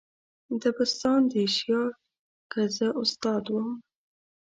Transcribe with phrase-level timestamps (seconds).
[0.61, 1.83] دبستان د ایشیا
[2.51, 3.69] که زه استاد وم.